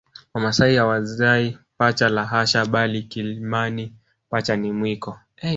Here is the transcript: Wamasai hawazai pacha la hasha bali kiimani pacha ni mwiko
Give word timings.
Wamasai 0.33 0.75
hawazai 0.75 1.57
pacha 1.77 2.09
la 2.09 2.25
hasha 2.25 2.65
bali 2.65 3.03
kiimani 3.03 3.93
pacha 4.29 4.55
ni 4.55 4.71
mwiko 4.71 5.19